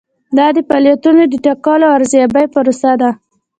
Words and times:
دا 0.37 0.47
د 0.55 0.57
فعالیتونو 0.67 1.21
د 1.27 1.33
ټاکلو 1.45 1.85
او 1.89 1.95
ارزیابۍ 1.99 2.45
پروسه 2.53 2.91
ده. 3.01 3.09